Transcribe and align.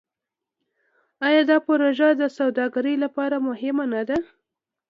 آیا 1.27 1.41
دا 1.51 1.57
پروژه 1.67 2.07
د 2.15 2.23
سوداګرۍ 2.37 2.95
لپاره 3.03 3.35
مهمه 3.47 3.85
نه 3.93 4.01
ده؟ 4.09 4.17